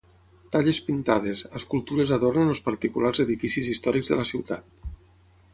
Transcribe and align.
Talles 0.53 0.79
pintades, 0.85 1.43
escultures 1.59 2.15
adornen 2.17 2.51
els 2.55 2.63
particulars 2.71 3.23
edificis 3.27 3.73
històrics 3.75 4.15
de 4.15 4.21
la 4.23 4.29
ciutat. 4.35 4.93